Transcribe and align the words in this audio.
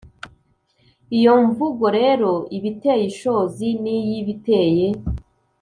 iyo 1.17 1.33
mvugo 1.45 1.85
rero 1.99 2.29
«ibiteye 2.57 3.03
ishozi» 3.11 3.67
n'iy' 3.81 4.13
«ibiteye 4.21 4.87